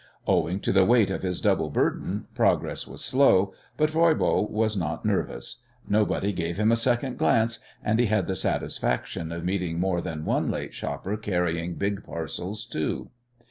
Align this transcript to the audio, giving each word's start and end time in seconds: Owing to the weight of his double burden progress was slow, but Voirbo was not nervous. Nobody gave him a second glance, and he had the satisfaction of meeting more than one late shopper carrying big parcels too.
Owing 0.25 0.61
to 0.61 0.71
the 0.71 0.83
weight 0.83 1.11
of 1.11 1.21
his 1.21 1.41
double 1.41 1.69
burden 1.69 2.25
progress 2.33 2.87
was 2.87 3.05
slow, 3.05 3.53
but 3.77 3.91
Voirbo 3.91 4.49
was 4.49 4.75
not 4.75 5.05
nervous. 5.05 5.61
Nobody 5.87 6.33
gave 6.33 6.57
him 6.57 6.71
a 6.71 6.75
second 6.75 7.19
glance, 7.19 7.59
and 7.83 7.99
he 7.99 8.07
had 8.07 8.25
the 8.25 8.35
satisfaction 8.35 9.31
of 9.31 9.45
meeting 9.45 9.79
more 9.79 10.01
than 10.01 10.25
one 10.25 10.49
late 10.49 10.73
shopper 10.73 11.17
carrying 11.17 11.75
big 11.75 12.03
parcels 12.03 12.65
too. 12.65 13.11